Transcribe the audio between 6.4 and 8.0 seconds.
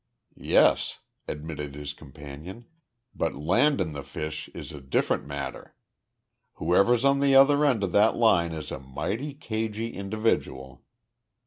Whoever's on the other end of